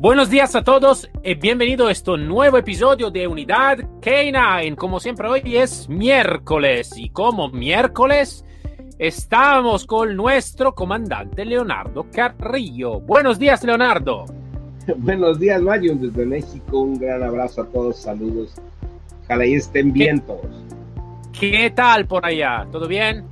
[0.00, 4.74] Buenos días a todos y bienvenido a este nuevo episodio de Unidad K9.
[4.74, 8.46] Como siempre hoy es miércoles y como miércoles
[8.98, 12.98] estamos con nuestro comandante Leonardo Carrillo.
[13.00, 14.24] Buenos días Leonardo.
[14.96, 16.80] Buenos días Mario desde México.
[16.80, 18.54] Un gran abrazo a todos, saludos.
[19.24, 20.64] Ojalá y estén bien todos.
[21.38, 22.66] ¿Qué tal por allá?
[22.72, 23.26] ¿Todo bien?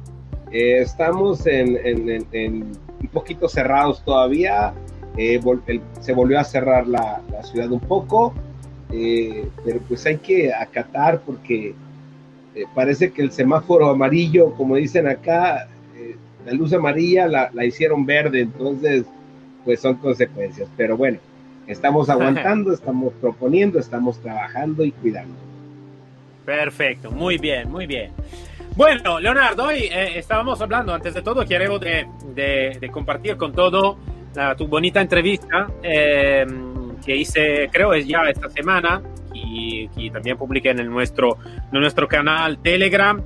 [0.52, 1.78] Eh, estamos en,
[2.34, 4.74] un poquito cerrados todavía.
[5.16, 5.40] Eh,
[6.00, 8.34] se volvió a cerrar la, ciudad un poco,
[8.92, 11.74] eh, pero pues hay que acatar porque
[12.74, 15.68] parece que el semáforo amarillo, como dicen acá,
[16.44, 19.04] la luz amarilla la, la, hicieron verde, entonces
[19.64, 20.68] pues son consecuencias.
[20.76, 21.18] Pero bueno,
[21.66, 25.34] estamos aguantando, estamos proponiendo, estamos trabajando y cuidando.
[26.44, 28.10] Perfecto, muy bien, muy bien.
[28.74, 33.98] Bueno, Leonardo, hoy eh, estábamos hablando, antes de todo, quiero de, de, compartir con todo
[34.56, 40.70] tu bonita entrevista em, que hice, creo es ya esta semana, y, y también publiqué
[40.70, 41.38] en, nuestro,
[41.72, 43.22] en nuestro canal Telegram,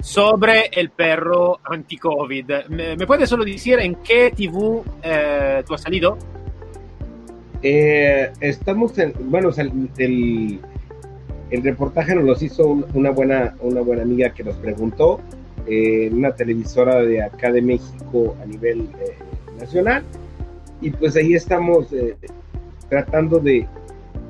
[0.00, 2.50] sobre el perro anti-COVID.
[2.68, 6.18] ¿Me, puedes solo decir en qué TV eh, tú has salido?
[7.62, 9.50] Eh, estamos en, bueno,
[9.96, 10.60] el
[11.50, 15.20] el reportaje nos los hizo una, buena, una buena amiga que nos preguntó
[15.66, 19.16] en una televisora de acá de México a nivel eh,
[19.60, 20.02] nacional.
[20.80, 22.16] Y pues ahí estamos eh,
[22.88, 23.66] tratando de,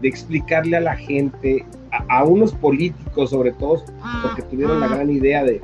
[0.03, 1.65] explicarle a la gente,
[2.09, 3.83] a, unos políticos sobre todo,
[4.23, 5.63] porque tuvieron la gran idea de,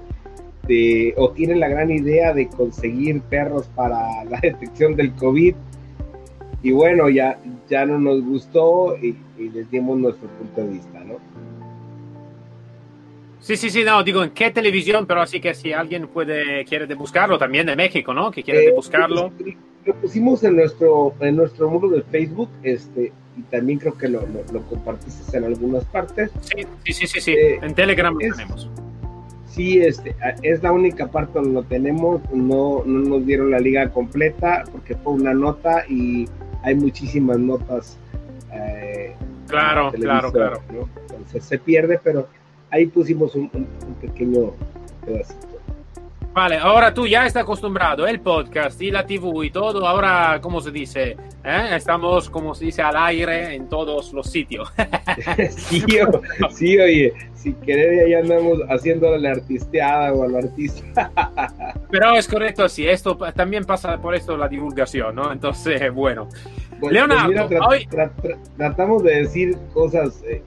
[0.66, 5.54] de, o tienen la gran idea de conseguir perros para la detección del COVID.
[6.64, 7.38] Y bueno, ya,
[7.68, 11.16] ya no nos gustó y les dimos nuestro punto de vista, ¿no?
[13.42, 15.04] Sí, sí, sí, no, digo, ¿en qué televisión?
[15.04, 18.30] Pero así que si alguien puede, quiere de buscarlo, también de México, ¿no?
[18.30, 19.32] Que quiere de eh, buscarlo.
[19.84, 24.22] Lo pusimos en nuestro, en nuestro muro de Facebook, este, y también creo que lo,
[24.52, 26.30] lo, compartiste en algunas partes.
[26.42, 28.70] Sí, sí, sí, sí, eh, en Telegram lo tenemos.
[29.46, 33.90] Sí, este, es la única parte donde lo tenemos, no, no nos dieron la liga
[33.90, 36.26] completa porque fue una nota y
[36.62, 37.98] hay muchísimas notas.
[38.52, 39.14] Eh,
[39.48, 40.62] claro, claro, claro.
[41.02, 42.28] Entonces se pierde, pero
[42.70, 43.50] ahí pusimos un,
[44.00, 44.52] pequeño
[45.04, 45.51] pedacito.
[46.34, 50.62] Vale, ahora tú ya estás acostumbrado, el podcast y la TV y todo, ahora, ¿cómo
[50.62, 51.16] se dice?
[51.44, 51.68] ¿Eh?
[51.76, 54.72] Estamos, como se dice, al aire en todos los sitios.
[55.50, 55.84] sí,
[56.50, 61.10] sí, oye, si querés ya andamos haciendo la artisteada o al artista.
[61.90, 65.32] Pero es correcto, sí, esto también pasa por esto la divulgación, ¿no?
[65.32, 66.30] Entonces, bueno.
[66.80, 67.86] Pues, Leonardo, hoy...
[68.56, 70.22] tratamos de decir cosas...
[70.26, 70.42] Eh,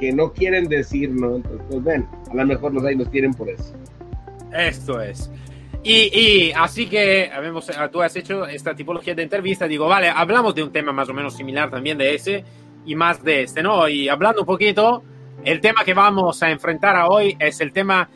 [0.00, 1.36] que no quieren decir, ¿no?
[1.36, 3.74] Entonces, pues ven, a lo mejor los ahí nos tienen por eso.
[4.52, 5.30] Esto es.
[5.82, 10.62] Y, así que habemos, tú has hecho esta tipología de entrevista, digo, vale, hablamos de
[10.62, 12.44] un tema más o menos similar también de ese
[12.84, 13.88] y más de este, ¿no?
[13.88, 15.02] Y hablando un poquito,
[15.42, 18.10] el tema que vamos a enfrentar a hoy es el tema,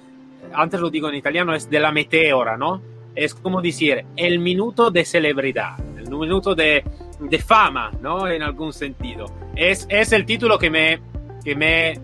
[0.53, 2.83] antes lo digo en italiano, es de la meteora, ¿no?
[3.15, 6.85] Es como decir, el minuto de celebridad, el minuto de,
[7.19, 8.29] de fama, ¿no?
[8.29, 9.25] En algún sentido.
[9.57, 11.01] Es, es el título que me,
[11.43, 11.95] que me,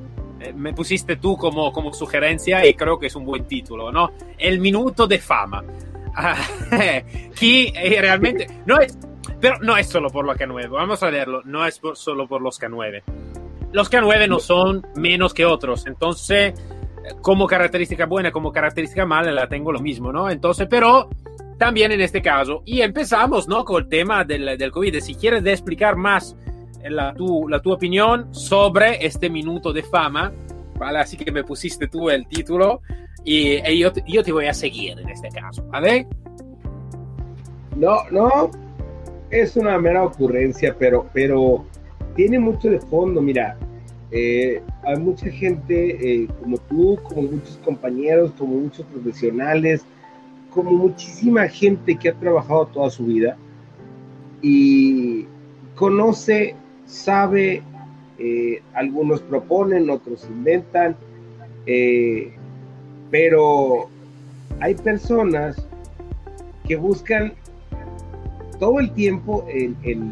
[0.55, 4.11] me pusiste tú como, como sugerencia y creo que es un buen título, ¿no?
[4.39, 5.63] El minuto de fama.
[7.39, 8.99] que eh, realmente no es,
[9.41, 12.61] pero no es solo por los K9, vamos a verlo, no es solo por los
[12.61, 13.03] K9.
[13.73, 16.55] Los K9 no son menos que otros, entonces
[17.23, 20.31] como característica buena, como característica mala, la tengo lo mismo, ¿no?
[20.31, 21.09] Entonces, pero
[21.59, 23.65] también en este caso, y empezamos, ¿no?
[23.65, 26.37] Con el tema del, del COVID, si quieres explicar más
[26.89, 30.33] la tu, la tu opinión sobre este minuto de fama,
[30.79, 30.99] ¿vale?
[30.99, 32.81] Así que me pusiste tú el título
[33.25, 36.07] y, yo, yo, te voy a seguir en este caso, ¿vale?
[37.77, 38.51] No, no,
[39.31, 41.65] es una mera ocurrencia, pero, pero
[42.17, 43.57] tiene mucho de fondo, mira.
[44.13, 49.85] Eh, hay mucha gente eh, como tú, como muchos compañeros, como muchos profesionales,
[50.51, 53.37] como muchísima gente que ha trabajado toda su vida
[54.43, 55.27] y
[55.77, 56.57] conoce
[56.91, 57.63] sabe,
[58.19, 60.97] eh, algunos proponen, otros inventan,
[61.67, 62.33] eh,
[63.11, 63.89] pero
[64.61, 65.57] hay personas
[66.67, 67.33] que buscan
[68.59, 70.11] todo el tiempo el, el,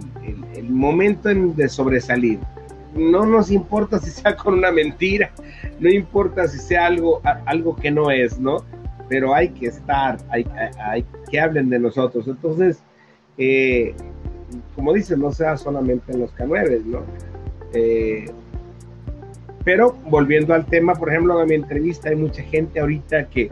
[0.54, 2.38] el, momento de sobresalir.
[2.94, 5.30] No nos importa si sea con una mentira,
[5.78, 8.64] no importa si sea algo, algo que no es, ¿no?
[9.08, 10.46] Pero hay que estar, hay,
[10.82, 12.26] hay, que hablen de nosotros.
[12.26, 12.82] Entonces,
[13.36, 13.94] eh,
[14.74, 17.02] como dices, no sea solamente en los canueves, ¿no?
[17.72, 18.26] Eh,
[19.64, 23.50] pero volviendo al tema, por ejemplo, en mi entrevista hay mucha gente ahorita que,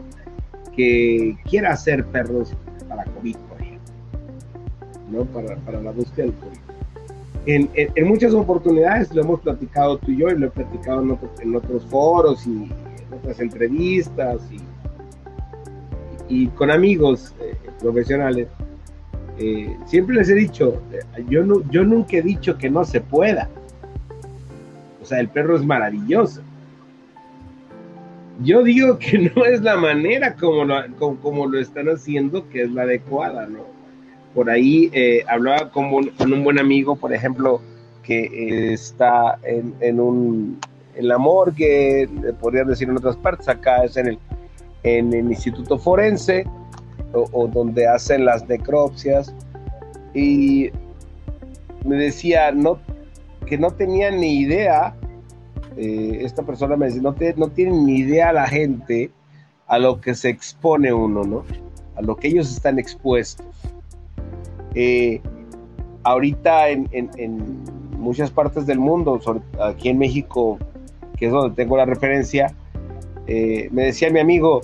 [0.75, 2.55] que quiere hacer perros
[2.89, 3.93] para COVID, por ejemplo,
[5.11, 5.25] ¿no?
[5.25, 6.57] Para, para la búsqueda del COVID.
[7.45, 11.17] En, en, muchas oportunidades lo hemos platicado tú y yo y lo he platicado en,
[11.41, 14.59] en otros foros y en otras entrevistas y,
[16.27, 18.47] y, con amigos eh, profesionales.
[19.39, 23.01] Eh, siempre les he dicho, eh, yo, no, yo nunca he dicho que no se
[23.01, 23.49] pueda.
[25.01, 26.41] O sea, el perro es maravilloso.
[28.41, 30.75] Yo digo que no es la manera como lo,
[31.21, 33.59] como, lo están haciendo que es la adecuada, ¿no?
[34.33, 37.61] Por ahí eh, hablaba con un, con un, buen amigo, por ejemplo,
[38.03, 40.59] que está en, en, un,
[40.95, 42.07] en la morgue,
[42.39, 44.19] podría decir en otras partes, acá es en el,
[44.83, 46.45] en el Instituto Forense,
[47.13, 49.33] o, donde hacen las necropsias
[50.13, 50.71] y
[51.85, 52.79] me decía no,
[53.45, 54.95] que no tenía ni idea,
[55.77, 59.11] eh, esta persona me decía, no, no tiene ni idea la gente
[59.67, 61.43] a lo que se expone uno, ¿no?
[61.95, 63.45] A lo que ellos están expuestos.
[64.75, 65.21] Eh,
[66.03, 67.09] ahorita en,
[67.97, 69.19] muchas partes del mundo,
[69.61, 70.57] aquí en México,
[71.17, 72.53] que es donde tengo la referencia,
[73.25, 74.61] eh, me decía mi amigo,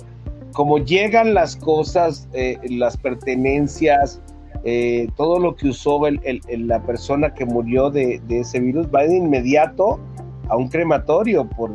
[0.54, 4.20] como llegan las cosas, eh, las pertenencias,
[4.62, 6.00] eh, todo lo que usó
[6.48, 9.98] la persona que murió de, ese virus, va de inmediato
[10.48, 11.72] a un crematorio por,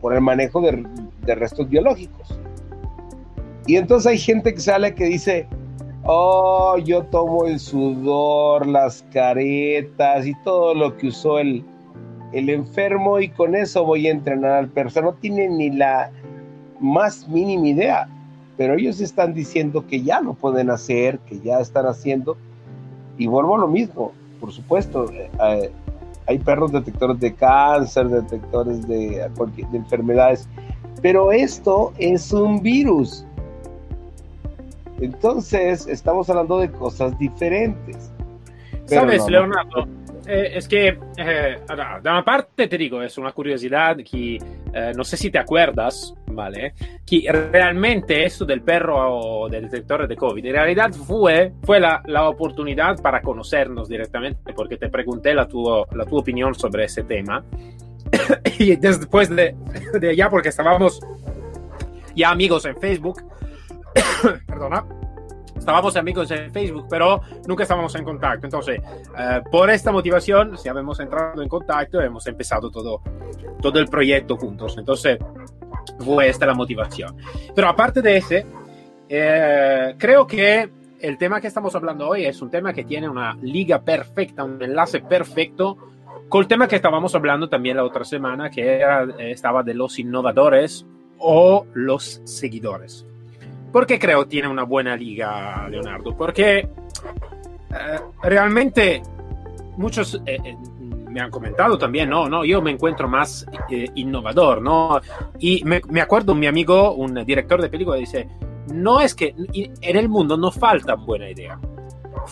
[0.00, 2.38] por, el manejo de, restos biológicos.
[3.66, 5.46] Y entonces hay gente que sale que dice,
[6.04, 11.64] oh, yo tomo el sudor, las caretas y todo lo que usó el,
[12.32, 14.90] el enfermo y con eso voy a entrenar al perro.
[15.02, 16.12] no tiene ni la
[16.80, 18.08] más mínima idea,
[18.56, 22.36] pero ellos están diciendo que ya lo pueden hacer, que ya están haciendo,
[23.16, 25.70] y vuelvo a lo mismo, por supuesto, eh, eh,
[26.26, 29.28] hay perros detectores de cáncer, detectores de,
[29.70, 30.48] de enfermedades,
[31.00, 33.24] pero esto es un virus.
[35.00, 38.12] Entonces, estamos hablando de cosas diferentes.
[38.86, 39.86] Sabes, Leonardo,
[40.26, 44.36] eh, es que, eh, da una parte te digo, es una curiosidad que
[44.74, 46.72] eh, no sé si te acuerdas, ¿vale?
[47.04, 52.28] Que realmente esto del perro del detector de COVID, en realidad fue, fue la, la
[52.28, 57.44] oportunidad para conocernos directamente, porque te pregunté la, tu, la tu opinión sobre ese tema.
[58.58, 59.56] y después de,
[60.00, 61.00] de allá, porque estábamos
[62.14, 63.20] ya amigos en Facebook,
[64.46, 64.84] perdona
[65.68, 68.46] estábamos amigos en Facebook, pero nunca estábamos en contacto.
[68.46, 68.80] Entonces,
[69.18, 73.02] eh, por esta motivación, si habíamos entrado en contacto, hemos empezado todo,
[73.60, 74.76] todo el proyecto juntos.
[74.78, 75.18] Entonces,
[75.98, 77.16] fue esta la motivación.
[77.54, 78.46] Pero aparte de ese,
[79.08, 80.70] eh, creo que
[81.00, 84.62] el tema que estamos hablando hoy es un tema que tiene una liga perfecta, un
[84.62, 85.76] enlace perfecto
[86.28, 89.98] con el tema que estábamos hablando también la otra semana, que era, estaba de los
[89.98, 90.86] innovadores
[91.18, 93.06] o los seguidores.
[93.72, 96.16] ¿Por qué creo tiene una buena liga, Leonardo?
[96.16, 96.68] Porque eh,
[98.22, 99.02] realmente
[99.76, 100.56] muchos eh, eh,
[101.08, 103.46] me han comentado también, no, no, yo me encuentro más
[103.94, 105.00] innovador, ¿no?
[105.38, 108.28] Y me, me, acuerdo mi amigo, un director de película, dice,
[108.72, 111.58] no es que en el mundo no faltan buena idea,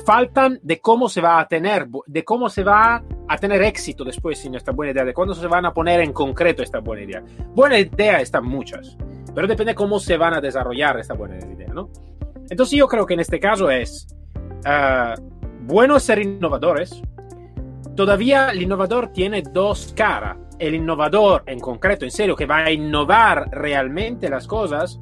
[0.05, 4.39] faltan de cómo se va a tener, de cómo se va a tener éxito después
[4.39, 7.23] sin esta buena idea, de cuándo se van a poner en concreto esta buena idea.
[7.55, 8.97] Buena idea están muchas
[9.37, 11.91] pero depende cómo se van a desarrollar esta buena idea, ¿no?
[12.49, 14.07] Entonces yo creo que en este caso es
[14.65, 15.21] uh,
[15.61, 17.03] bueno ser innovadores.
[17.97, 20.37] Todavía el innovador tiene dos caras.
[20.59, 25.01] El innovador en concreto, en serio, que va a innovar realmente las cosas,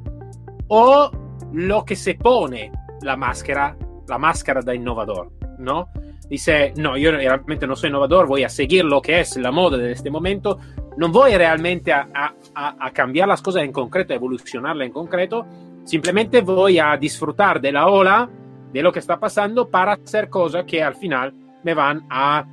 [0.67, 1.11] o
[1.51, 2.71] lo que se pone
[3.01, 3.75] la máscara,
[4.07, 5.89] la máscara de innovador, ¿no?
[6.29, 9.77] Dice, no, yo realmente no soy innovador, voy a seguir lo que es la moda
[9.77, 10.57] de este momento,
[10.97, 15.45] no voy realmente a, a, a cambiar las cosas en concreto, a evolucionarla en concreto,
[15.83, 18.29] simplemente voy a disfrutar de la ola,
[18.71, 21.33] de lo que está pasando para hacer cosas que al final
[21.63, 22.45] me van a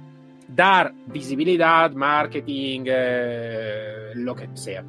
[0.54, 4.84] dar visibilidad, marketing, eh, lo que sea.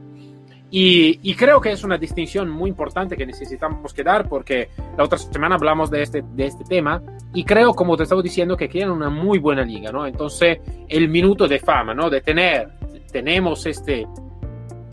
[0.75, 5.19] Y, creo que es una distinción muy importante que necesitamos que dar porque la otra
[5.19, 6.99] semana hablamos de este, de este tema
[7.31, 10.07] y creo, como te estaba diciendo, que quieren una muy buena liga, ¿no?
[10.07, 10.57] Entonces,
[10.89, 12.09] el minuto de fama, ¿no?
[12.09, 12.69] De tener
[13.11, 14.07] tenemos este,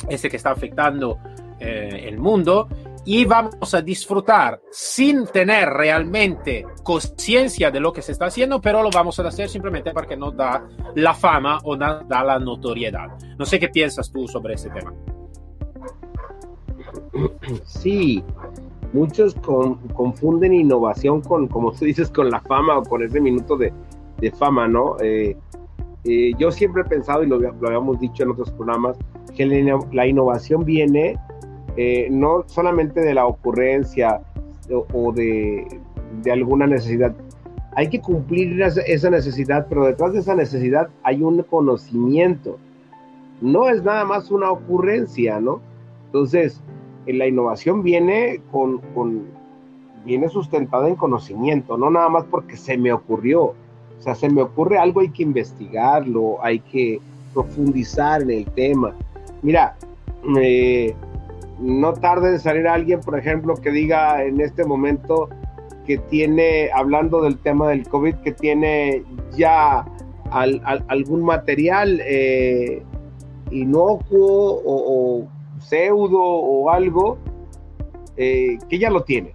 [0.09, 1.19] este que está afectando
[1.59, 2.69] eh, el mundo
[3.05, 8.83] y vamos a disfrutar sin tener realmente conciencia de lo que se está haciendo, pero
[8.83, 13.09] lo vamos a hacer simplemente porque nos da la fama o nos da la notoriedad.
[13.39, 14.93] No sé qué piensas tú sobre ese tema.
[17.65, 18.23] Sí,
[18.93, 19.35] muchos
[19.95, 23.73] confunden innovación con, como tú dices, con la fama o con ese minuto de,
[24.39, 24.97] fama, ¿no?
[25.01, 25.37] Eh,
[26.05, 28.97] eh, yo siempre he pensado, y lo, habíamos dicho en otros programas,
[29.37, 29.47] que
[29.93, 31.19] la, innovación viene
[31.83, 34.21] eh, no solamente de la ocurrencia
[34.93, 35.67] o, de,
[36.31, 37.15] alguna necesidad.
[37.75, 42.59] Hay que cumplir esa necesidad, pero detrás de esa necesidad hay un conocimiento.
[43.41, 45.63] No es nada más una ocurrencia, ¿no?
[46.05, 46.61] Entonces,
[47.07, 48.83] la innovación viene con,
[50.05, 53.43] viene sustentada en conocimiento, no nada más porque se me ocurrió.
[53.43, 57.01] O sea, se me ocurre algo, hay que investigarlo, hay que
[57.33, 58.95] profundizar en el tema.
[59.41, 59.77] Mira,
[60.37, 60.95] eh,
[61.61, 65.29] no tarde en salir alguien, por ejemplo, que diga en este momento
[65.87, 69.05] que tiene, hablando del tema del COVID, que tiene
[69.37, 69.85] ya
[70.31, 72.83] algún material eh,
[73.51, 77.19] inocuo o, pseudo o algo
[78.17, 79.35] eh, que ya lo tiene.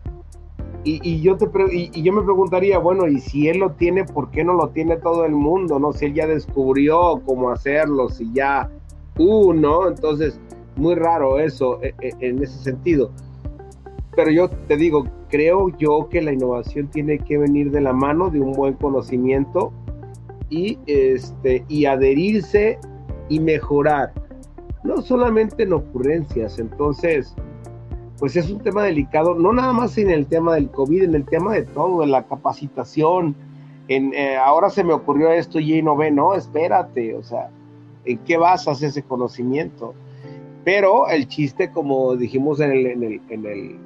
[0.88, 4.44] Y, yo te y, yo me preguntaría, bueno, y si él lo tiene, ¿por qué
[4.44, 5.79] no lo tiene todo el mundo?
[5.79, 8.70] No, si él ya descubrió cómo hacerlo, si ya
[9.17, 10.39] uno, entonces
[10.75, 13.12] muy raro eso e, e, en ese sentido.
[14.15, 18.29] Pero yo te digo, creo yo que la innovación tiene que venir de la mano
[18.29, 19.74] de un buen conocimiento
[20.50, 22.79] y, este, y adherirse
[23.27, 24.13] y mejorar,
[24.84, 26.60] no solamente en ocurrencias.
[26.60, 27.36] Entonces,
[28.20, 31.25] pues es un tema delicado, no nada más en el tema del COVID, en el
[31.25, 33.36] tema de todo, en la capacitación.
[33.88, 37.50] En, eh, ahora se me ocurrió esto y no ve, no, espérate, o sea,
[38.05, 39.94] ¿en qué basas ese conocimiento?
[40.66, 43.80] Pero el chiste, como dijimos en el, en el, en el,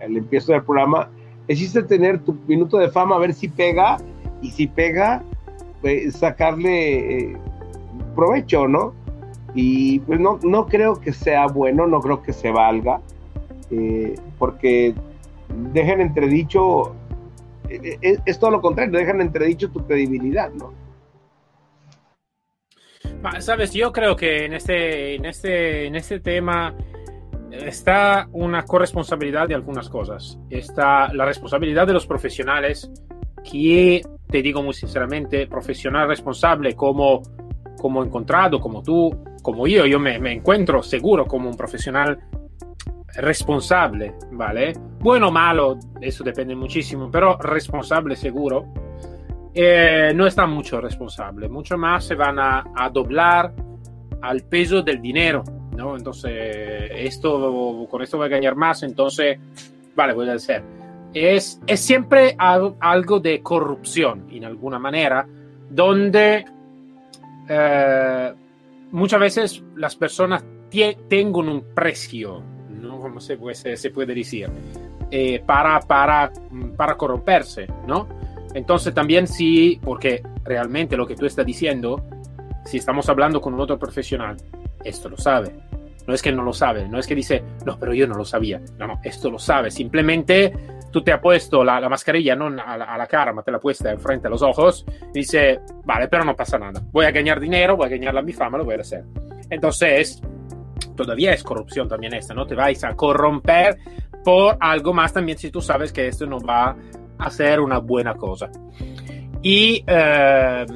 [0.00, 1.10] el empiezo del programa,
[1.48, 3.96] el chiste tener tu minuto de fama, a ver si pega,
[4.42, 5.24] y si pega,
[5.80, 7.36] pues, sacarle eh,
[8.14, 8.92] provecho, ¿no?
[9.54, 13.00] Y pues no, no creo que sea bueno, no creo que se valga,
[13.70, 14.94] eh, porque
[15.72, 16.94] dejan entredicho,
[17.70, 20.72] eh, es todo lo contrario, dejan entredicho tu credibilidad, ¿no?
[23.40, 26.74] Sabes, yo creo que en este, en este, en este tema
[27.50, 30.38] está una corresponsabilidad de algunas cosas.
[30.50, 32.90] Está la responsabilidad de los profesionales,
[33.48, 37.22] que te digo muy sinceramente, profesional responsable como,
[37.78, 42.18] como encontrado, como tú, como yo, yo me, me encuentro seguro como un profesional
[43.16, 44.72] responsable, ¿vale?
[45.00, 48.85] Bueno o malo, eso depende muchísimo, pero responsable seguro
[49.58, 53.54] eh, no está mucho responsable, mucho más se van a, doblar
[54.20, 55.42] al peso del dinero,
[55.74, 55.96] ¿no?
[55.96, 59.38] Entonces, esto, con esto voy a ganar más, entonces,
[59.94, 60.62] vale, voy a hacer.
[61.14, 65.26] Es, es siempre algo de corrupción, en alguna manera,
[65.70, 66.44] donde
[67.48, 68.34] eh,
[68.92, 72.42] muchas veces las personas tienen un precio,
[72.78, 73.00] ¿no?
[73.00, 73.54] Como se puede,
[74.14, 74.50] decir,
[75.10, 76.30] eh, para, para,
[76.76, 78.25] para corromperse, ¿no?
[78.54, 82.02] Entonces también sí, porque realmente lo que tú estás diciendo,
[82.64, 84.36] si estamos hablando con un otro profesional,
[84.84, 85.54] esto lo sabe.
[86.06, 88.24] No es que no lo sabe, no es que dice, no, pero yo no lo
[88.24, 88.60] sabía.
[88.78, 89.70] No, no, esto lo sabe.
[89.72, 90.52] Simplemente
[90.92, 94.28] tú te has puesto la, mascarilla no a la, cara, ma te la puesta enfrente
[94.28, 96.80] a los ojos, y dice, vale, pero no pasa nada.
[96.92, 99.04] Voy a ganar dinero, voy a ganar la mi fama, lo voy a hacer.
[99.50, 100.22] Entonces,
[100.96, 102.46] todavía es corrupción también esta, ¿no?
[102.46, 103.78] Te vais a corromper
[104.24, 106.76] por algo más también si tú sabes que esto no va
[107.18, 108.50] hacer una buena cosa.
[109.42, 110.66] Y eh,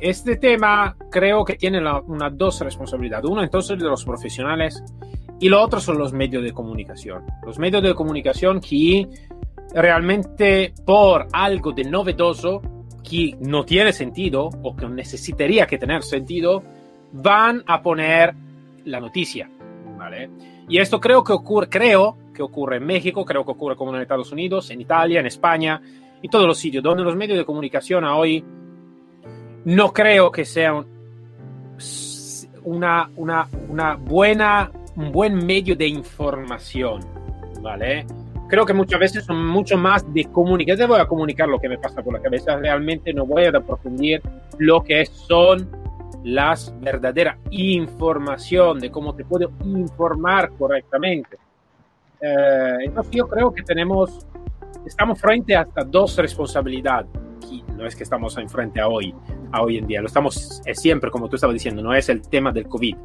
[0.00, 3.28] este tema creo que tiene una dos responsabilidades.
[3.28, 4.82] Uno entonces de los profesionales
[5.40, 7.24] y lo otro son los medios de comunicación.
[7.44, 9.08] Los medios de comunicación que
[9.74, 12.62] realmente por algo de novedoso
[13.08, 16.62] que no tiene sentido o que necesitaría que tener sentido,
[17.12, 18.34] van a poner
[18.84, 19.48] la noticia.
[20.68, 24.02] Y esto creo que ocurre, creo que ocurre en México, creo que ocurre como en
[24.02, 25.80] Estados Unidos, en Italia, en España,
[26.22, 28.44] y todos los sitios donde los medios de comunicación hoy
[29.64, 30.86] no creo que sean
[32.64, 37.00] una, una, una buena, un buen medio de información,
[37.62, 38.06] ¿vale?
[38.48, 40.76] Creo que muchas veces son mucho más de comunicar.
[40.76, 42.56] Te voy a comunicar lo que me pasa por la cabeza.
[42.56, 44.22] Realmente no voy a aprofundir
[44.58, 45.68] lo que son
[46.26, 51.38] las verdaderas información de cómo te puedo informar correctamente.
[52.20, 54.26] Eh, entonces yo creo que tenemos,
[54.84, 57.08] estamos frente a dos responsabilidades.
[57.76, 59.14] No es que estamos enfrente a hoy,
[59.52, 62.22] a hoy en día, lo estamos es siempre, como tú estabas diciendo, no es el
[62.22, 62.96] tema del COVID.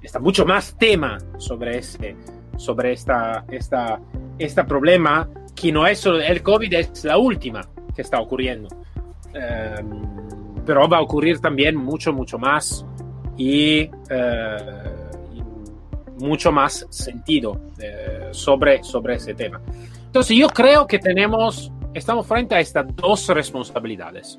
[0.00, 2.14] Está mucho más tema sobre ese,
[2.56, 3.98] sobre esta, esta,
[4.38, 7.62] este problema, que no es el COVID, es la última
[7.96, 8.68] que está ocurriendo.
[9.32, 10.13] Em,
[10.64, 12.84] pero va a ocurrir también mucho, mucho más
[13.36, 14.56] y, eh,
[16.18, 19.60] mucho más sentido eh, sobre, sobre ese tema.
[20.06, 24.38] Entonces yo creo que tenemos, estamos frente a estas dos responsabilidades.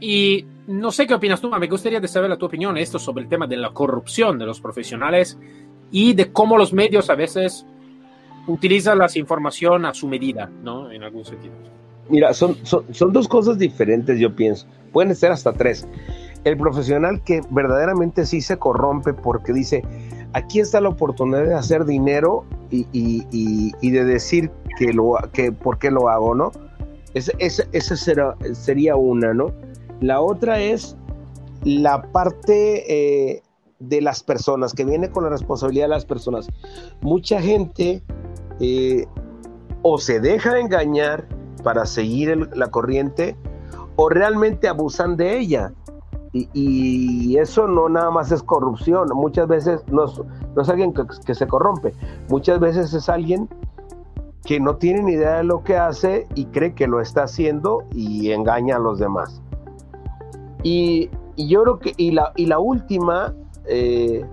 [0.00, 3.28] Y no sé qué opinas tú, me gustaría saber la tu opinión esto sobre el
[3.28, 5.38] tema de la corrupción de los profesionales
[5.92, 7.66] y de cómo los medios a veces
[8.48, 10.90] utilizan las información a su medida, ¿no?
[10.90, 11.54] En algún sentido.
[12.08, 14.66] Mira, son, son, dos cosas diferentes, yo pienso.
[14.92, 15.86] Pueden ser hasta tres.
[16.44, 19.82] El profesional que verdaderamente sí se corrompe porque dice,
[20.32, 25.78] aquí está la oportunidad de hacer dinero y, y, de decir que lo, que por
[25.78, 26.52] qué lo hago, ¿no?
[27.14, 27.96] Esa ese, ese
[28.54, 29.52] sería una, ¿no?
[30.00, 30.96] La otra es
[31.62, 33.42] la parte eh,
[33.78, 36.48] de las personas, que viene con la responsabilidad de las personas.
[37.00, 38.02] Mucha gente
[38.60, 39.06] eh,
[39.82, 41.26] o se deja engañar
[41.62, 43.36] para seguir la corriente
[43.96, 45.72] o realmente abusan de ella.
[46.34, 51.92] Y, eso no nada más es corrupción, muchas veces no, es alguien que, se corrompe,
[52.30, 53.50] muchas veces es alguien
[54.44, 57.84] que no tiene ni idea de lo que hace y cree que lo está haciendo
[57.92, 59.42] y engaña a los demás.
[60.62, 63.34] Y, yo creo que, y la, última
[63.66, 64.24] eh,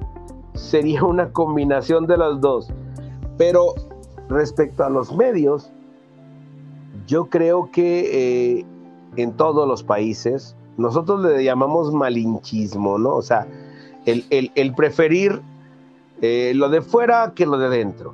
[0.53, 2.71] sería una combinación de las dos.
[3.37, 3.73] Pero
[4.29, 5.71] respecto a los medios,
[7.09, 8.65] yo creo que eh,
[9.15, 13.15] en todos los países, nosotros le llamamos malinchismo, ¿no?
[13.15, 13.47] O sea,
[14.05, 15.41] el, preferir
[16.21, 18.13] eh, lo de fuera que lo de dentro.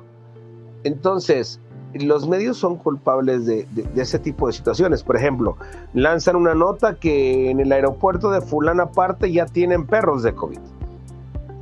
[0.82, 1.60] Entonces,
[1.92, 5.02] los medios son culpables de, ese tipo de situaciones.
[5.02, 5.58] Por ejemplo,
[5.92, 10.60] lanzan una nota que en el aeropuerto de fulana parte ya tienen perros de COVID.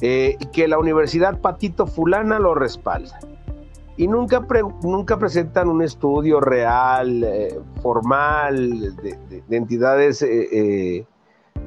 [0.02, 3.18] Eh, que la Universidad Patito Fulana lo respalda.
[3.96, 4.44] Y nunca,
[4.82, 11.06] nunca presentan un estudio real, eh, formal, de, entidades eh,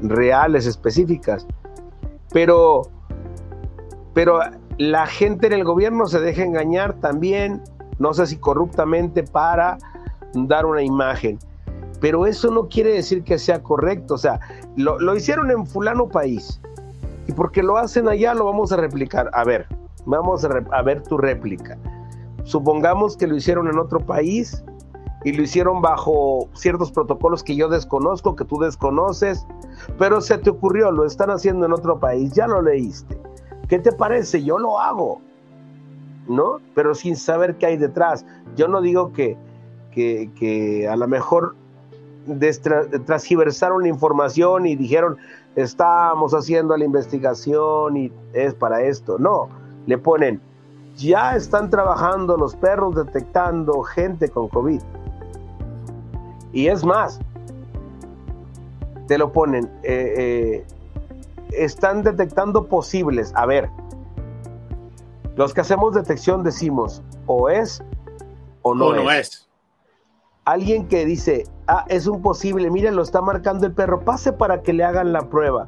[0.01, 1.47] reales, específicas.
[2.33, 2.81] Pero,
[4.13, 4.39] pero
[4.77, 7.61] la gente en el gobierno se deja engañar también
[7.99, 9.77] no sé si corruptamente para
[10.33, 11.39] dar una imagen.
[11.99, 14.13] Pero eso no quiere decir que sea correcto.
[14.15, 14.39] O sea,
[14.75, 16.61] lo, hicieron en fulano país.
[17.27, 19.29] Y porque lo hacen allá, lo vamos a replicar.
[19.33, 19.67] A ver,
[20.05, 21.77] vamos a, ver tu réplica.
[22.47, 24.63] Supongamos que lo hicieron en otro país
[25.23, 29.45] y lo hicieron bajo ciertos protocolos que yo desconozco, que tú desconoces,
[29.99, 33.19] pero se te ocurrió, lo están haciendo en otro país, ya lo leíste.
[33.67, 34.43] ¿Qué te parece?
[34.43, 35.21] Yo lo hago.
[36.29, 36.59] ¿no?
[36.73, 38.25] Pero sin saber qué hay detrás.
[38.55, 39.37] Yo no digo que,
[39.93, 41.55] que, a lo mejor
[43.05, 45.17] transgiversaron la información y dijeron,
[45.55, 49.17] estamos haciendo la investigación y es para esto.
[49.17, 49.49] No,
[49.85, 50.41] le ponen,
[50.97, 54.81] ya están trabajando los perros detectando gente con COVID.
[56.51, 57.19] Y es más,
[59.07, 60.65] te lo ponen, eh, eh,
[61.51, 63.31] están detectando posibles.
[63.35, 63.69] A ver,
[65.35, 67.83] los que hacemos detección decimos o es
[68.63, 69.47] o no, no es.
[70.45, 74.63] Alguien que dice, ah, es un posible, miren, lo está marcando el perro, pase para
[74.63, 75.67] que le hagan la prueba.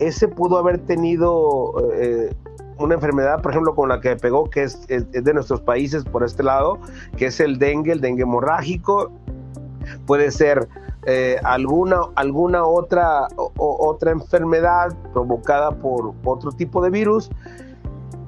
[0.00, 2.34] Ese pudo haber tenido eh,
[2.80, 6.42] una enfermedad, por ejemplo, con la que pegó, que es, de nuestros países por este
[6.42, 6.78] lado,
[7.16, 9.10] que es el dengue, el dengue hemorrágico.
[10.06, 10.68] Puede ser
[11.06, 17.30] eh, alguna, alguna otra, otra enfermedad provocada por otro tipo de virus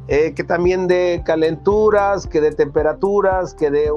[0.08, 3.90] eh, que también de calenturas, que de temperaturas, que de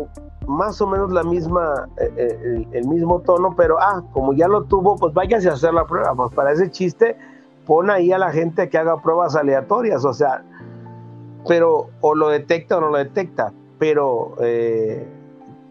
[0.47, 4.95] más o menos la misma, eh, el, mismo tono, pero ah, como ya lo tuvo,
[4.95, 6.13] pues váyase a hacer la prueba.
[6.15, 7.17] Pues para ese chiste,
[7.65, 10.43] pon ahí a la gente que haga pruebas aleatorias, o sea,
[11.47, 14.35] pero o lo detecta o no lo detecta, pero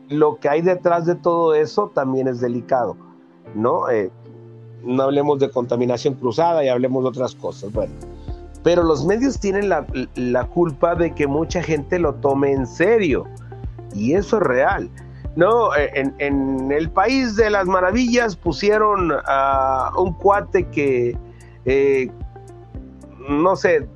[0.09, 2.97] lo que hay detrás de todo eso también es delicado,
[3.55, 3.87] ¿no?
[4.85, 7.93] no hablemos de contaminación cruzada y hablemos de otras cosas, bueno.
[8.65, 13.27] Pero los medios tienen la, culpa de que mucha gente lo tome en serio.
[13.95, 14.91] Y eso es real.
[15.37, 21.15] No, en, el país de las maravillas pusieron a un cuate que,
[21.65, 22.11] eh,
[23.29, 23.89] no sé,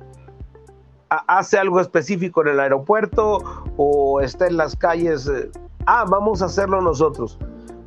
[1.09, 3.39] hace algo específico en el aeropuerto
[3.77, 5.27] o está en las calles.
[5.27, 5.51] Eh,
[5.85, 7.37] ah, vamos a hacerlo nosotros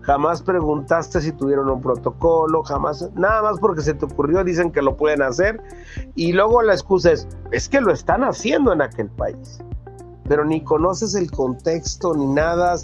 [0.02, 4.82] jamás preguntaste si tuvieron un protocolo, jamás, nada más porque se te ocurrió, dicen que
[4.82, 5.60] lo pueden hacer,
[6.14, 9.60] y luego la excusa es, es que lo están haciendo en aquel país,
[10.28, 12.76] pero ni conoces el contexto ni nada,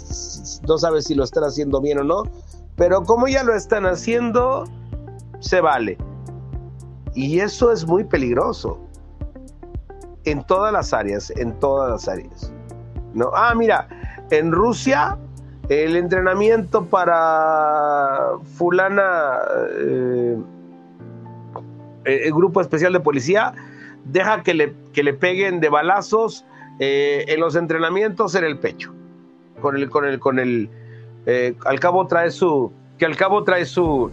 [0.67, 2.23] no sabes si lo están haciendo bien o no,
[2.75, 4.63] pero como ya lo están haciendo,
[5.39, 5.97] se vale.
[7.15, 8.79] Y eso es muy peligroso,
[10.25, 12.51] en todas las áreas, en todas las áreas.
[13.13, 13.31] ¿no?
[13.33, 13.87] Ah, mira,
[14.31, 15.17] en Rusia
[15.69, 19.37] el entrenamiento para fulana,
[19.77, 20.37] eh,
[22.05, 23.53] el grupo especial de policía,
[24.05, 26.43] deja que le, que le peguen de balazos
[26.79, 28.93] eh, en los entrenamientos en el pecho.
[29.61, 30.69] Con el, con el, con el,
[31.27, 34.09] eh, al cabo trae su, que al cabo trae su,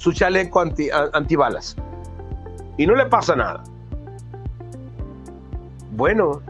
[0.00, 1.76] su chaleco anti, antibalas.
[2.78, 3.62] Y no le pasa nada.
[5.92, 6.40] Bueno,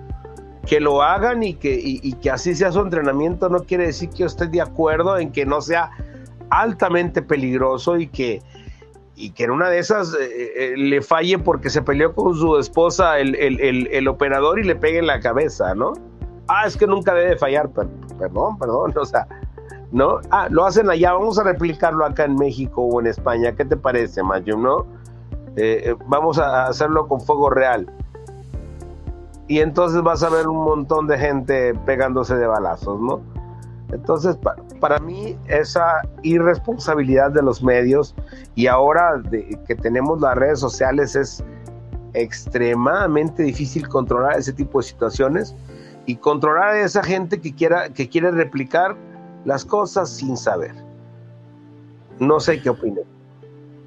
[0.69, 4.19] que lo hagan y que, y, que así sea su entrenamiento no quiere decir que
[4.19, 5.91] yo esté de acuerdo en que no sea
[6.51, 8.41] altamente peligroso y que,
[9.17, 12.57] y que en una de esas eh, eh, le falle porque se peleó con su
[12.57, 15.95] esposa el, el, operador y le pegue en la cabeza, ¿no?
[16.47, 19.27] Ah, es que nunca debe fallar, perdón, perdón, o sea,
[19.93, 20.21] ¿no?
[20.31, 23.77] Ah, lo hacen allá, vamos a replicarlo acá en México o en España, ¿qué te
[23.77, 24.87] parece, Mayum, no?
[25.57, 27.87] Eh, vamos a hacerlo con fuego real
[29.51, 33.21] y entonces vas a ver un montón de gente pegándose de balazos, ¿no?
[33.91, 34.39] Entonces,
[34.79, 38.15] para, mí, esa irresponsabilidad de los medios
[38.55, 41.43] y ahora de, que tenemos las redes sociales es
[42.15, 45.57] extremadamente difícil controlar ese tipo de situaciones
[46.07, 48.97] y controlar a esa gente que, quiera, que quiere replicar
[49.45, 50.75] las cosas sin saber.
[52.19, 53.05] No sé qué opinas.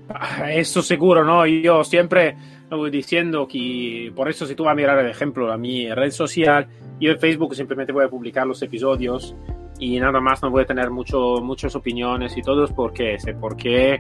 [0.10, 1.46] Ah, eso seguro, ¿no?
[1.46, 2.36] Yo siempre
[2.70, 6.12] voy diciendo que por eso si tú vas a mirar el ejemplo a mi red
[6.12, 6.68] social,
[7.00, 9.36] yo en Facebook simplemente voy a publicar los episodios
[9.80, 14.00] y nada más no voy a tener mucho, muchas opiniones y todo porque sé porque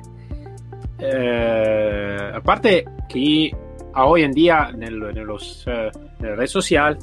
[0.99, 3.51] eh, aparte que
[3.95, 5.89] hoy en día en, los, eh,
[6.19, 6.97] en la red social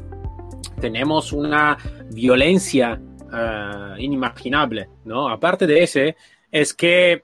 [0.80, 1.76] tenemos una
[2.12, 3.00] violencia
[3.32, 5.28] uh, inimaginable, ¿no?
[5.28, 6.16] Aparte de ese,
[6.50, 7.20] es que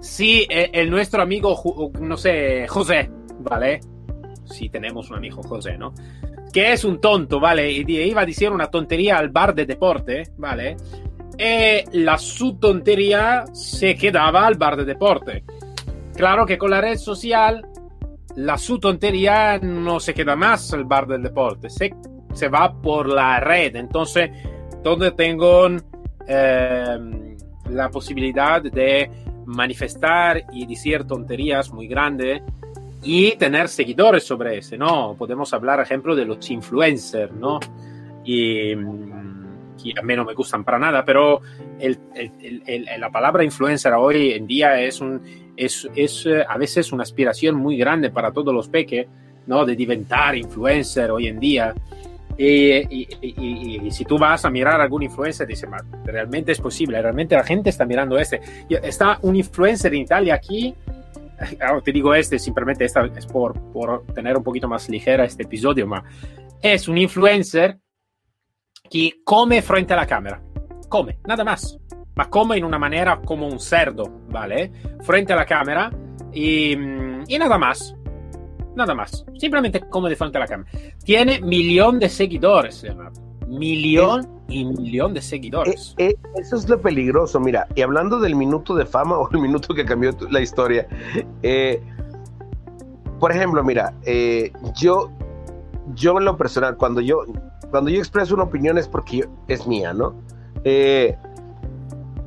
[0.00, 3.10] si eh, el, nuestro amigo, no sé, José,
[3.40, 3.80] ¿vale?
[4.44, 5.92] Si tenemos un amigo José, ¿no?
[6.52, 7.70] Que es un tonto, ¿vale?
[7.70, 10.76] Y iba a decir una tontería al bar de deporte, ¿vale?
[11.38, 15.44] Y la su tontería se quedaba al bar de deporte.
[16.14, 17.64] Claro que con la red social,
[18.34, 21.94] la su tontería no se queda más al bar del deporte, se,
[22.32, 23.76] se va por la red.
[23.76, 24.30] Entonces,
[24.88, 25.68] donde tengo
[26.26, 27.36] eh,
[27.70, 29.10] la posibilidad de
[29.46, 32.42] manifestar y decir tonterías muy grandes
[33.02, 35.14] y tener seguidores sobre ese, ¿no?
[35.16, 37.60] Podemos hablar, ejemplo, de los influencers, ¿no?
[38.24, 41.40] Y mm, que a mí no me gustan para nada, pero
[42.98, 45.00] la palabra influencer hoy en día es,
[45.56, 49.06] es eh, a veces una aspiración muy grande para todos los peques,
[49.46, 49.64] ¿no?
[49.64, 51.74] De diventar influencer hoy en día.
[52.40, 55.68] Y, si tú vas a mirar a algún influencer, dices,
[56.04, 58.40] realmente es posible, realmente la gente está mirando este.
[58.68, 60.72] Está un influencer en Italia aquí,
[61.84, 65.86] te digo este, simplemente esta es por, por tener un poquito más ligera este episodio,
[65.86, 66.04] ma
[66.62, 67.78] es un influencer
[68.90, 70.42] que come frente a la cámara.
[70.88, 71.78] Come, nada más.
[72.14, 74.72] Ma come en una manera como un cerdo, ¿vale?
[75.02, 75.90] Frente a la cámara
[76.32, 77.94] y, y nada más.
[78.78, 79.24] Nada más.
[79.36, 80.70] Simplemente come de frente a la cámara.
[81.04, 82.86] Tiene millón de seguidores,
[83.48, 85.96] Millón y millón de seguidores.
[85.98, 87.66] Eh, eh, eso es lo peligroso, mira.
[87.74, 90.86] Y hablando del minuto de fama o el minuto que cambió la historia.
[91.42, 91.82] Eh,
[93.18, 93.94] por ejemplo, mira,
[94.76, 95.10] yo,
[95.96, 97.24] yo en lo personal, cuando yo,
[97.72, 100.14] cuando yo expreso una opinión es porque es mía, ¿no?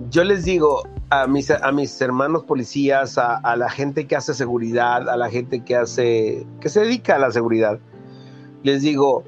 [0.10, 5.10] yo les digo, a mis, a mis hermanos policías, a, la gente que hace seguridad,
[5.10, 7.80] a la gente que hace, que se dedica a la seguridad,
[8.64, 9.26] les digo,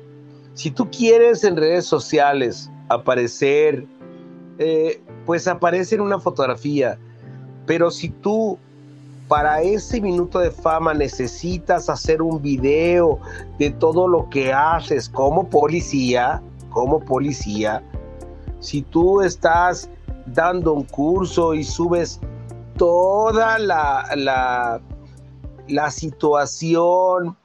[0.53, 3.85] si tú quieres en redes sociales aparecer,
[4.59, 6.97] eh, pues aparece en una fotografía,
[7.65, 8.57] pero si tú
[9.27, 13.19] para ese minuto de fama necesitas hacer un video
[13.59, 17.83] de todo lo que haces como policía, como policía,
[18.61, 19.89] si tú estás
[20.25, 22.19] dando un curso y subes
[22.77, 24.05] toda la,
[25.67, 27.35] la, situación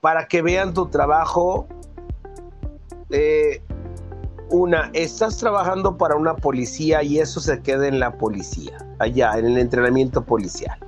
[0.00, 1.66] para que vean tu trabajo.
[3.10, 3.62] Eh,
[4.50, 9.46] una, estás trabajando para una policía y eso se queda en la policía, allá, en
[9.46, 10.78] el entrenamiento policial,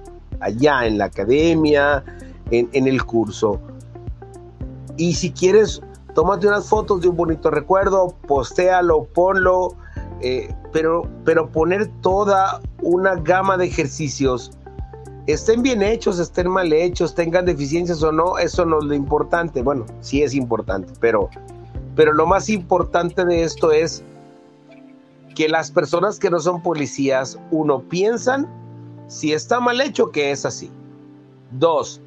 [0.40, 2.04] allá en la academia,
[2.50, 3.58] en, en el curso.
[4.98, 5.80] Y si quieres,
[6.14, 9.74] tómate unas fotos de un bonito recuerdo, postéalo, ponlo,
[10.24, 14.52] eh, pero, pero poner toda una gama de ejercicios,
[15.26, 19.60] estén bien hechos, estén mal hechos, tengan deficiencias o no, eso no es lo importante.
[19.60, 21.28] Bueno, sí es importante, pero,
[21.94, 24.02] pero lo más importante de esto es
[25.34, 28.48] que las personas que no son policías, uno, piensan
[29.08, 30.70] si está mal hecho, que es así.
[31.50, 32.00] Dos,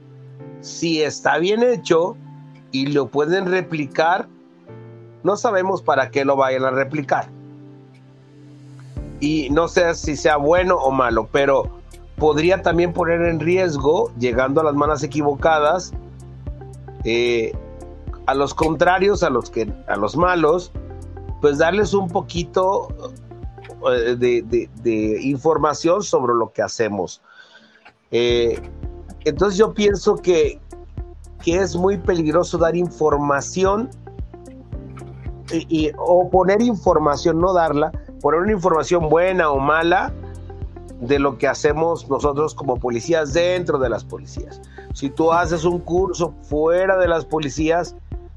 [0.62, 2.18] si está bien hecho
[2.72, 4.28] y lo pueden replicar,
[5.22, 7.37] no sabemos para qué lo vayan a replicar.
[9.20, 11.72] Y no sé si sea bueno o malo, pero
[12.18, 15.94] podría también poner en riesgo, llegando a las manos equivocadas,
[17.04, 17.54] eh,
[18.26, 20.72] a los contrarios, a los que, a los malos,
[21.42, 22.90] pues darles un poquito
[23.92, 27.22] eh, de, información sobre lo que hacemos.
[28.12, 28.60] Eh,
[29.24, 30.60] entonces yo pienso que,
[31.44, 33.90] que, es muy peligroso dar información
[35.52, 37.92] y, o poner información, no darla,
[38.28, 40.12] poner una información buena o mala
[41.00, 44.62] de lo que hacemos nosotros como policías dentro de las policías.
[44.94, 47.96] Si tú haces un curso fuera de las policías,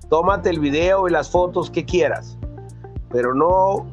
[0.09, 2.39] tómate el video y las fotos que quieras,
[3.11, 3.85] pero no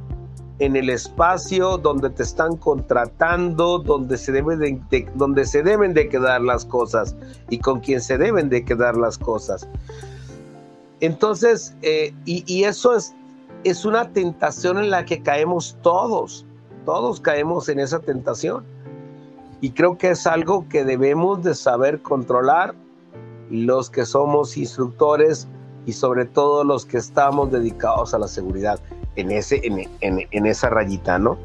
[0.59, 6.09] en el espacio donde te están contratando, donde se, debe de, donde se deben de
[6.09, 7.15] quedar las cosas
[7.49, 9.67] y con quien se deben de quedar las cosas.
[10.99, 13.15] Entonces, eh, y, eso es,
[13.69, 16.45] es una tentación en la que caemos todos,
[16.85, 18.63] todos caemos en esa tentación.
[19.59, 22.75] Y creo que es algo que debemos de saber controlar
[23.49, 25.47] los que somos instructores
[25.85, 28.79] y sobre todo los que estamos dedicados a la seguridad
[29.15, 31.37] en, ese, en, esa rayita, ¿no?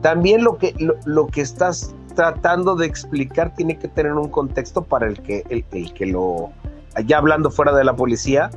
[0.00, 0.74] También lo que,
[1.04, 5.92] lo, que estás tratando de explicar tiene que tener un contexto para el que, el,
[5.92, 6.50] que lo,
[7.06, 8.50] ya hablando fuera de la policía,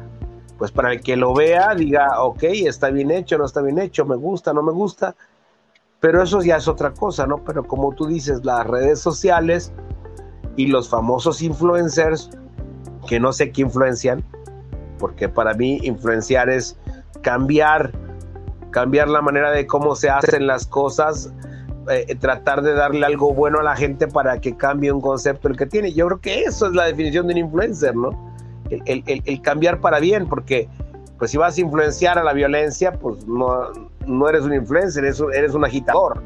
[0.57, 4.05] pues para el que lo vea diga, ok, está bien hecho, no está bien hecho,
[4.05, 5.15] me gusta, no me gusta,
[5.99, 7.43] pero eso ya es otra cosa, ¿no?
[7.43, 9.71] Pero como tú dices, las redes sociales
[10.55, 12.29] y los famosos influencers,
[13.07, 14.23] que no sé qué influencian,
[14.99, 16.77] porque para mí influenciar es
[17.21, 17.91] cambiar
[18.71, 21.33] cambiar la manera de cómo se hacen las cosas,
[21.89, 25.57] eh, tratar de darle algo bueno a la gente para que cambie un concepto el
[25.57, 25.93] que tiene.
[25.93, 28.36] Yo creo que eso es la definición de un influencer, ¿no?
[28.69, 30.67] El, cambiar para bien, porque
[31.17, 33.71] pues si vas a influenciar a la violencia, pues no,
[34.05, 36.21] no eres un influencer, eres, eres un agitador.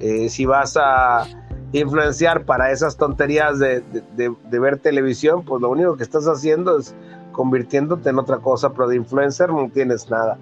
[0.00, 1.26] Eh, si vas a
[1.72, 3.82] influenciar para esas tonterías de,
[4.16, 6.94] de, ver televisión, pues lo único que estás haciendo es
[7.32, 10.38] convirtiéndote en otra cosa, pero de influencer no tienes nada.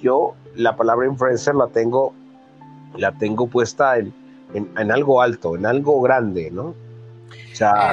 [0.00, 2.12] Yo la palabra influencer la tengo,
[2.96, 4.12] la tengo puesta en,
[4.54, 6.74] en, algo alto, en algo grande, ¿no?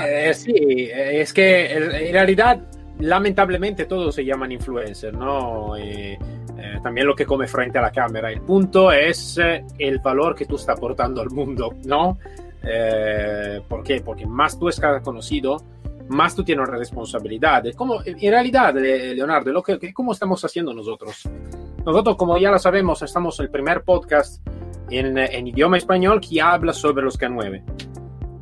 [0.07, 2.59] Eh, sí, es que en realidad
[3.01, 5.75] lamentablemente todos se llaman influencer, ¿no?
[5.75, 6.17] Eh,
[6.57, 8.31] eh, también lo que come frente a la cámara.
[8.31, 9.39] El punto es
[9.77, 12.17] el valor que tú estás aportando al mundo, ¿no?
[13.67, 14.01] ¿Por qué?
[14.01, 15.57] Porque más tú estás conocido,
[16.09, 17.63] más tú tienes una responsabilidad.
[17.75, 21.27] Como, en realidad, Leonardo, lo que, ¿cómo estamos haciendo nosotros?
[21.85, 24.45] Nosotros, como ya lo sabemos, estamos el primer podcast
[24.91, 27.90] en, en idioma español que habla sobre los K9.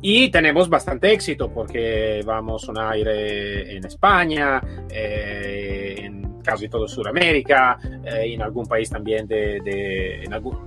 [0.02, 6.88] Y tenemos bastante éxito porque vamos a un aire en España, eh, en casi todo
[6.88, 10.60] Sudamérica, eh, en algún país también de, de, en alguna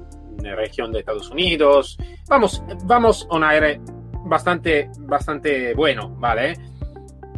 [0.56, 1.98] región de Estados Unidos.
[2.28, 3.82] Vamos, vamos a un aire
[4.26, 6.54] bastante, bastante bueno, ¿vale?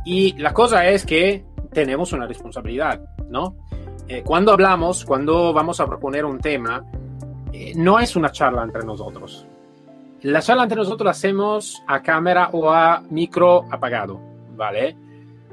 [0.06, 3.56] Y la cosa es que tenemos una responsabilidad, ¿no?
[4.08, 6.86] Eh, cuando hablamos, cuando vamos a proponer un tema,
[7.52, 9.48] eh, no es una charla entre nosotros.
[10.26, 14.20] La charla entre nosotros la hacemos a cámara o a micro apagado,
[14.56, 14.96] ¿vale?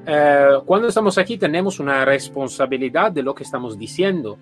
[0.06, 4.38] Eh, cuando estamos aquí tenemos una responsabilidad de lo que estamos diciendo,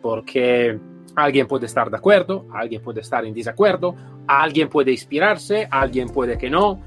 [0.00, 0.80] porque
[1.14, 3.94] alguien puede estar de acuerdo, alguien puede estar en desacuerdo,
[4.26, 6.80] alguien puede inspirarse, alguien puede que no.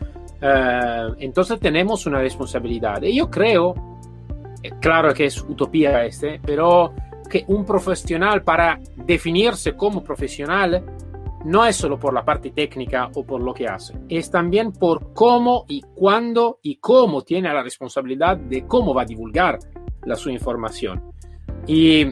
[1.19, 3.03] entonces tenemos una responsabilidad.
[3.03, 3.75] Y yo creo
[4.63, 6.95] eh, claro que es utopía este, pero
[7.29, 10.83] que un profesional para definirse como profesional
[11.47, 15.13] no es solo por la parte técnica o por lo que hace, es también por
[15.13, 19.57] cómo y cuándo y cómo tiene la responsabilidad de cómo va a divulgar
[20.03, 21.01] la su información.
[21.65, 22.05] Y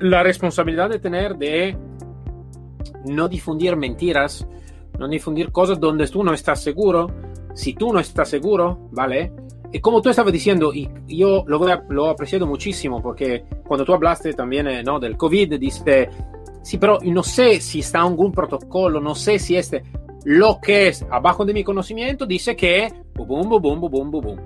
[0.00, 1.76] la responsabilidad de tener de
[3.06, 4.46] no difundir mentiras,
[4.98, 7.08] no difundir cosas donde tú no estás seguro.
[7.54, 9.32] Si tú no estás seguro, ¿vale?
[9.72, 13.84] Y como tú estabas diciendo, y yo lo, voy lo he apreciado muchísimo, porque cuando
[13.84, 14.98] tú hablaste también eh, ¿no?
[14.98, 16.08] del COVID, dice,
[16.62, 19.82] sí, pero no sé si está algún protocolo, no sé si este,
[20.24, 24.40] lo que es abajo de mi conocimiento, dice que, boom, boom, boom, boom, boom.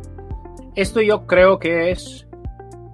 [0.75, 2.27] Esto yo creo que es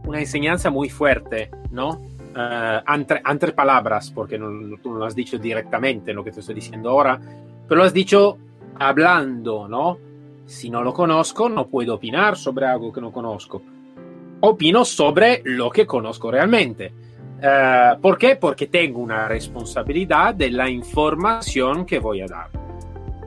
[0.06, 2.00] una enseñanza muy fuerte, ¿no?
[2.30, 6.54] Uh, entre, palabras, porque no, tú no lo has dicho directamente lo que te estoy
[6.54, 7.20] diciendo ahora,
[7.68, 8.38] pero lo has dicho
[8.78, 9.98] hablando, ¿no?
[10.46, 13.62] Si no lo conozco, no puedo opinar sobre algo que no conozco.
[14.40, 16.92] Opino sobre lo que conozco realmente.
[17.42, 18.37] Uh, ¿Por qué?
[18.37, 22.50] Porque tengo una responsabilidad de la información que voy a dar.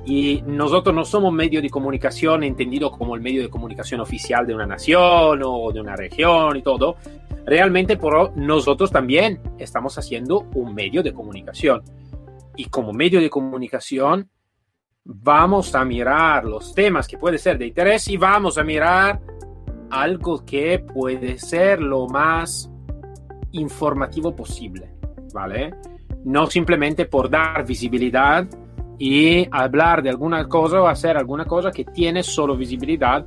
[0.06, 4.54] Y nosotros no somos medio de comunicación entendido como el medio de comunicación oficial de
[4.54, 6.98] una nación o de una región y todo.
[7.46, 7.98] realmente
[8.36, 11.82] nosotros también estamos haciendo un medio de comunicación.
[12.56, 14.30] Y como medio de comunicación
[15.06, 19.20] vamos a mirar los temas que pueden ser de interés y vamos a mirar
[19.90, 22.70] algo que puede ser lo más
[23.54, 24.90] informativo posible,
[25.34, 25.74] ¿vale?
[26.26, 28.48] No simplemente por dar visibilidad
[29.00, 33.26] y hablar de alguna cosa o hacer alguna cosa que tiene solo visibilidad.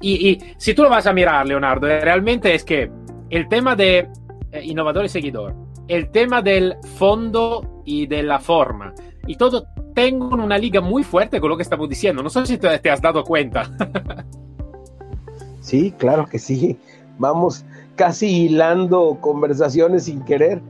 [0.00, 2.90] Y, si tú lo vas a mirar, Leonardo, realmente es que
[3.30, 4.08] el tema de
[4.50, 5.54] eh, innovador y seguidor,
[5.86, 8.92] el tema del fondo y de la forma,
[9.26, 12.22] y todo tengo una liga muy fuerte con lo que estamos diciendo.
[12.22, 13.70] No sé si te has dado cuenta.
[15.60, 16.78] sí, claro que sí.
[17.18, 17.64] Vamos
[17.96, 20.60] casi hilando conversaciones sin querer.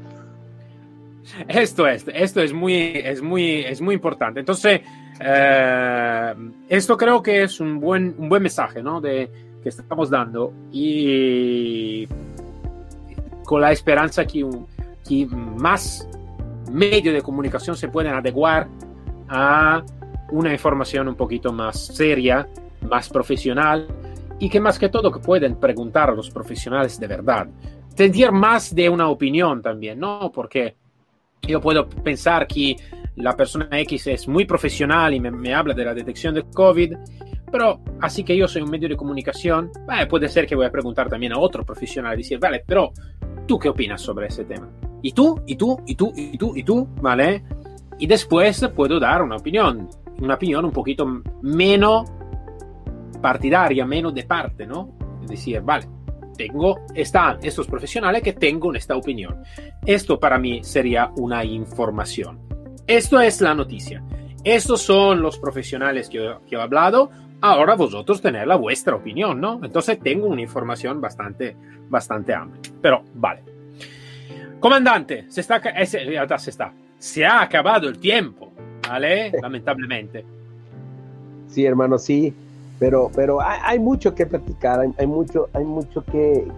[1.48, 4.40] Esto es, esto es muy, es muy, es muy importante.
[4.40, 4.80] Entonces,
[5.20, 6.34] eh,
[6.68, 9.00] esto creo que es un buen, un buen mensaje, ¿no?
[9.00, 9.30] De,
[9.62, 12.06] que estamos dando y
[13.44, 14.44] con la esperanza que,
[15.08, 16.08] que más
[16.70, 18.68] medios de comunicación se pueden adecuar
[19.28, 19.82] a
[20.30, 22.48] una información un poquito más seria,
[22.88, 23.86] más profesional
[24.38, 27.48] y que más que todo que pueden preguntar a los profesionales de verdad.
[27.94, 30.30] Tener más de una opinión también, ¿no?
[30.32, 30.76] Porque
[31.42, 32.76] yo puedo pensar que
[33.16, 36.94] la persona X es muy profesional y me, habla de la detección de COVID,
[37.50, 39.70] pero así que yo soy un medio de comunicación,
[40.08, 42.92] puede ser que voy a preguntar también a otro profesional y decir, vale, pero
[43.46, 44.70] ¿tú qué opinas sobre ese tema?
[45.02, 45.42] ¿Y tú?
[45.46, 45.78] ¿Y tú?
[45.86, 46.12] ¿Y tú?
[46.16, 46.52] ¿Y tú?
[46.56, 46.88] ¿Y tú?
[47.02, 47.42] ¿Vale?
[48.02, 51.06] y después puedo dar una opinión, una opinión un poquito
[51.40, 52.10] menos
[53.22, 54.98] partidaria, menos de parte, ¿no?
[55.22, 55.86] Es decir, vale,
[56.36, 59.42] tengo, están estos profesionales que tengo esta opinión.
[59.86, 62.40] Esto para mí sería una información.
[62.86, 64.02] Esto es la noticia.
[64.44, 67.10] Estos son los profesionales que, que he hablado.
[67.40, 69.60] Ahora vosotros tenéis la vuestra opinión, ¿no?
[69.62, 71.56] Entonces tengo una información bastante,
[71.88, 72.60] bastante amplia.
[72.82, 73.42] Pero vale.
[74.60, 78.52] Comandante, se está, se está se ha acabado el tiempo,
[78.88, 79.32] ¿vale?
[79.42, 80.24] Lamentablemente.
[81.48, 82.32] Sí, hermano, sí,
[82.82, 86.48] pero, pero hay, mucho que platicar, hay, mucho, hay mucho que,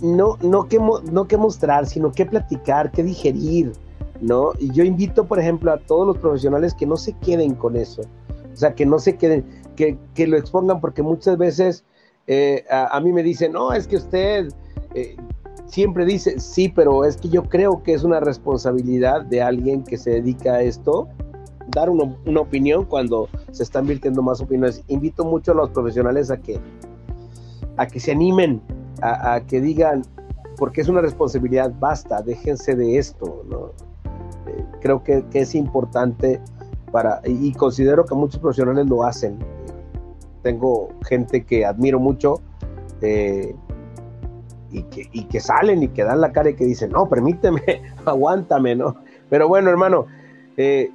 [0.00, 3.72] no, no, que, no que mostrar, sino que platicar, que digerir,
[4.22, 4.52] ¿no?
[4.58, 8.00] Y yo invito, por ejemplo, a todos los profesionales que no se queden con eso,
[8.50, 9.44] o sea, que no se queden,
[9.76, 11.84] que, lo expongan, porque muchas veces
[12.26, 14.48] eh, a, mí me dicen, no, es que usted...
[14.94, 15.14] Eh,
[15.66, 19.96] siempre dice, sí, pero es que yo creo que es una responsabilidad de alguien que
[19.96, 21.08] se dedica a esto
[21.68, 24.82] dar una, opinión cuando se están virtiendo más opiniones.
[24.88, 26.60] Invito mucho a los profesionales a que,
[27.76, 28.60] a que se animen,
[29.00, 30.02] a, que digan,
[30.56, 33.72] porque es una responsabilidad, basta, déjense de esto.
[34.46, 36.40] Eh, creo que, es importante
[36.90, 39.38] para, y, considero que muchos profesionales lo hacen.
[40.42, 42.40] Tengo gente que admiro mucho.
[43.00, 43.54] Eh,
[44.74, 47.60] y que, salen y que dan la cara y que dicen, no, permíteme,
[48.06, 48.96] aguántame, ¿no?
[49.28, 50.06] Pero bueno, hermano,
[50.56, 50.90] eh,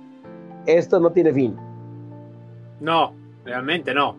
[0.67, 1.55] esto no tiene fin.
[2.79, 4.15] No, realmente no.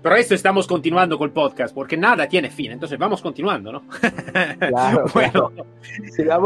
[0.00, 3.82] Pero esto estamos continuando con el podcast, porque nada tiene fin, entonces vamos continuando, ¿no?
[4.58, 5.52] Claro, bueno,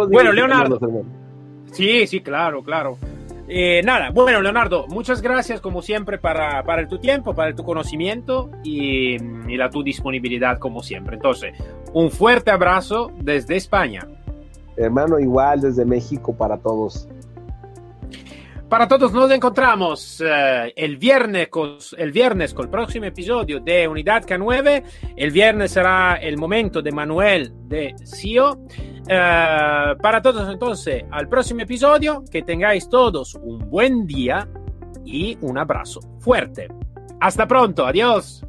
[0.09, 0.81] bueno Leonardo.
[1.71, 2.97] Sí, sí, claro, claro.
[3.49, 8.51] Eh, nada, bueno, Leonardo, muchas gracias como siempre para, para tu tiempo, para tu conocimiento
[8.65, 11.17] y, y, la tu disponibilidad como siempre.
[11.17, 11.55] Entonces,
[11.93, 14.07] un fuerte abrazo desde España.
[14.77, 17.09] Hermano, igual desde México para todos.
[18.73, 23.87] Para todos nos encontramos eh, el, viernes con, el viernes con el próximo episodio de
[23.87, 24.83] Unidad K9.
[25.15, 28.65] El viernes será el momento de Manuel de CIO.
[29.07, 34.49] Eh, para todos entonces, al próximo episodio, que tengáis todos un buen día
[35.05, 36.69] y un abrazo fuerte.
[37.21, 38.43] Hasta pronto, adiós.